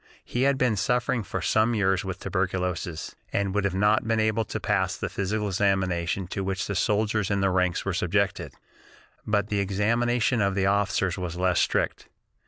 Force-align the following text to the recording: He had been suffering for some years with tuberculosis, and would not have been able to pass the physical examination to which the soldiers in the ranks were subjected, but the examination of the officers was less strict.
He 0.25 0.41
had 0.49 0.57
been 0.57 0.77
suffering 0.77 1.21
for 1.21 1.43
some 1.43 1.75
years 1.75 2.03
with 2.03 2.17
tuberculosis, 2.19 3.13
and 3.31 3.53
would 3.53 3.71
not 3.71 3.99
have 4.01 4.07
been 4.07 4.19
able 4.19 4.43
to 4.45 4.59
pass 4.59 4.97
the 4.97 5.09
physical 5.09 5.45
examination 5.47 6.25
to 6.29 6.43
which 6.43 6.65
the 6.65 6.73
soldiers 6.73 7.29
in 7.29 7.41
the 7.41 7.51
ranks 7.51 7.85
were 7.85 7.93
subjected, 7.93 8.55
but 9.27 9.49
the 9.49 9.59
examination 9.59 10.41
of 10.41 10.55
the 10.55 10.65
officers 10.65 11.19
was 11.19 11.35
less 11.37 11.59
strict. 11.59 12.09